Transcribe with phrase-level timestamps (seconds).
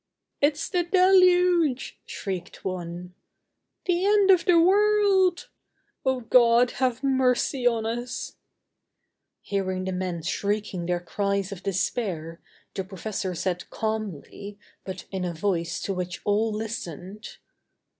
[0.41, 3.13] "It's the deluge," shrieked one.
[3.85, 5.47] "The end of the world!"
[6.03, 8.33] "Oh, God, have mercy on us."
[9.43, 12.41] Hearing the men shrieking their cries of despair,
[12.73, 17.37] the professor said calmly, but in a voice to which all listened.